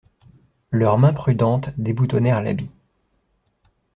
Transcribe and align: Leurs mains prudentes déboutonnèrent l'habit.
Leurs 0.71 0.97
mains 0.97 1.13
prudentes 1.13 1.69
déboutonnèrent 1.79 2.41
l'habit. 2.41 2.71